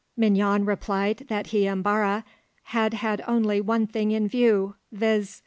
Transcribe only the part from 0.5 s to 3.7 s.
replied that he and Barre had had only